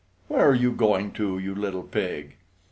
Where 0.29 0.43
are 0.49 0.55
you 0.55 0.71
going 0.71 1.11
to, 1.11 1.37
you 1.37 1.53
little 1.53 1.83
pig? 1.83 2.37